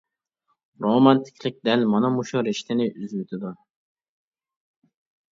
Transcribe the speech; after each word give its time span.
رومانتىكىلىق 0.85 1.59
دەل 1.67 1.83
مانا 1.91 2.09
مۇشۇ 2.15 2.41
رىشتىنى 2.47 2.87
ئۈزۈۋېتىدۇ. 3.01 3.53